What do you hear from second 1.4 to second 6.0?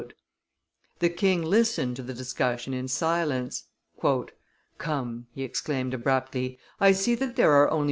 listened to the discussion in silence. "Come," he exclaimed